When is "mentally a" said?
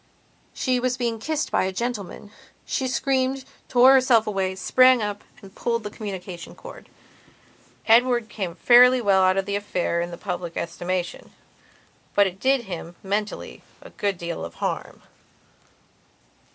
13.03-13.91